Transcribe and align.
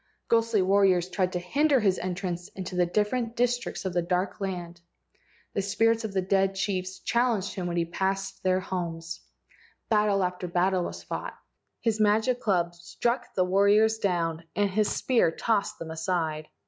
Ghostly 0.29 0.63
warriors 0.63 1.07
tried 1.11 1.31
to 1.33 1.39
hinder 1.39 1.79
his 1.79 1.99
entrance 1.99 2.47
into 2.55 2.75
the 2.75 2.87
different 2.87 3.35
districts 3.35 3.85
of 3.85 3.93
the 3.93 4.01
dark 4.01 4.41
land. 4.41 4.81
The 5.53 5.61
spirits 5.61 6.03
of 6.03 6.27
dead 6.27 6.55
chiefs 6.55 6.97
challenged 7.01 7.53
him 7.53 7.67
when 7.67 7.77
he 7.77 7.85
passed 7.85 8.41
their 8.41 8.59
homes. 8.61 9.21
Battle 9.89 10.23
after 10.23 10.47
battle 10.47 10.85
was 10.85 11.03
fought. 11.03 11.37
His 11.81 11.99
magic 11.99 12.39
club 12.39 12.73
struck 12.73 13.35
the 13.35 13.43
warriors 13.45 13.99
down, 13.99 14.45
and 14.55 14.71
his 14.71 14.89
spear 14.91 15.29
tossed 15.29 15.77
them 15.77 15.91
aside. 15.91 16.47